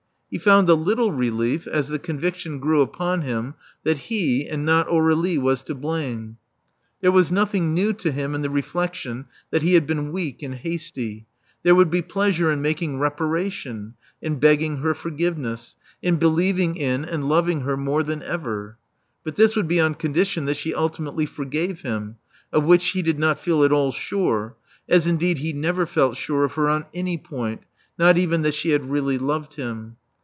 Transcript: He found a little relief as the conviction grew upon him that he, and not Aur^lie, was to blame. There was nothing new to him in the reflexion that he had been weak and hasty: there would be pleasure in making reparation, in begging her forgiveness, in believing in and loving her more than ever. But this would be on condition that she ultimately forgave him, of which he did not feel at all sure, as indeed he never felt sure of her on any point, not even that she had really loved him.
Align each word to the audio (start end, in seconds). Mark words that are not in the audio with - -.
He 0.33 0.37
found 0.37 0.69
a 0.69 0.75
little 0.75 1.11
relief 1.11 1.67
as 1.67 1.89
the 1.89 1.99
conviction 1.99 2.59
grew 2.59 2.79
upon 2.79 3.23
him 3.23 3.55
that 3.83 3.97
he, 3.97 4.47
and 4.47 4.63
not 4.65 4.87
Aur^lie, 4.87 5.37
was 5.37 5.61
to 5.63 5.75
blame. 5.75 6.37
There 7.01 7.11
was 7.11 7.33
nothing 7.33 7.73
new 7.73 7.91
to 7.95 8.13
him 8.13 8.33
in 8.33 8.41
the 8.41 8.49
reflexion 8.49 9.25
that 9.49 9.61
he 9.61 9.73
had 9.73 9.85
been 9.85 10.13
weak 10.13 10.41
and 10.41 10.53
hasty: 10.55 11.25
there 11.63 11.75
would 11.75 11.91
be 11.91 12.01
pleasure 12.01 12.49
in 12.49 12.61
making 12.61 12.97
reparation, 12.97 13.95
in 14.21 14.39
begging 14.39 14.77
her 14.77 14.93
forgiveness, 14.93 15.75
in 16.01 16.15
believing 16.15 16.77
in 16.77 17.03
and 17.03 17.27
loving 17.27 17.59
her 17.63 17.75
more 17.75 18.01
than 18.01 18.23
ever. 18.23 18.77
But 19.25 19.35
this 19.35 19.57
would 19.57 19.67
be 19.67 19.81
on 19.81 19.95
condition 19.95 20.45
that 20.45 20.55
she 20.55 20.73
ultimately 20.73 21.25
forgave 21.25 21.81
him, 21.81 22.15
of 22.53 22.63
which 22.63 22.87
he 22.91 23.01
did 23.01 23.19
not 23.19 23.37
feel 23.41 23.65
at 23.65 23.73
all 23.73 23.91
sure, 23.91 24.55
as 24.87 25.07
indeed 25.07 25.39
he 25.39 25.51
never 25.51 25.85
felt 25.85 26.15
sure 26.15 26.45
of 26.45 26.53
her 26.53 26.69
on 26.69 26.85
any 26.93 27.17
point, 27.17 27.63
not 27.99 28.17
even 28.17 28.43
that 28.43 28.53
she 28.55 28.69
had 28.69 28.89
really 28.89 29.17
loved 29.17 29.55
him. 29.55 29.97